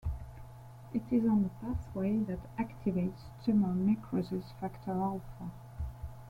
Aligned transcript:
It 0.95 1.03
is 1.11 1.25
on 1.25 1.43
the 1.43 1.49
pathway 1.63 2.17
that 2.23 2.57
activates 2.57 3.19
tumor 3.45 3.75
necrosis 3.75 4.45
factor-alpha. 4.59 5.51